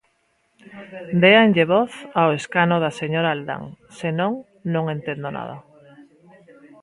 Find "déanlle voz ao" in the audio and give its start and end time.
1.21-2.29